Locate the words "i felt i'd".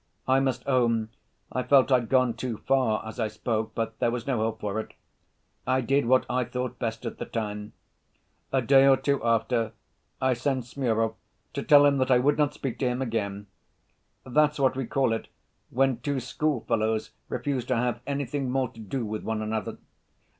1.51-2.09